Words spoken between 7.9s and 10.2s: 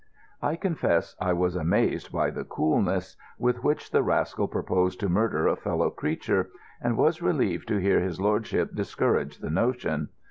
his lordship discourage the notion.